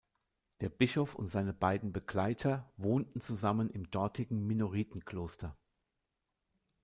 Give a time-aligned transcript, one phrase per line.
[0.61, 5.55] Der Bischof und seine beiden Begleiter wohnten zusammen im dortigen Minoritenkloster.